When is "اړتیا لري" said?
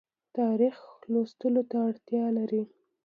1.87-2.63